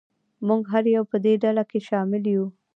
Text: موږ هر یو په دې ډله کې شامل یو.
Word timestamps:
موږ 0.47 0.61
هر 0.71 0.83
یو 0.95 1.03
په 1.11 1.17
دې 1.25 1.33
ډله 1.43 1.63
کې 1.69 1.79
شامل 1.87 2.23
یو. 2.35 2.45